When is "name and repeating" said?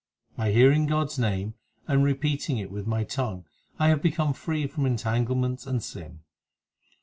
1.19-2.57